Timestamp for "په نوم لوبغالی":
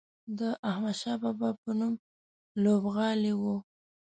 1.61-3.33